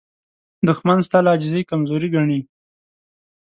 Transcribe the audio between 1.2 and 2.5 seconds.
له عاجزۍ کمزوري ګڼي